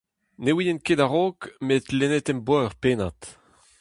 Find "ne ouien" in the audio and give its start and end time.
0.43-0.79